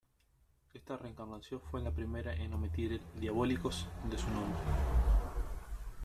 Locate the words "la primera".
1.79-2.33